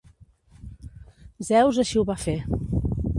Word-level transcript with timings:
Zeus 1.49 1.81
així 1.85 2.01
ho 2.01 2.07
va 2.11 2.17
fer. 2.25 2.39